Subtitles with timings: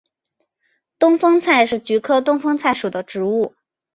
[0.97, 3.53] 东风菜是菊科东风菜属的植物。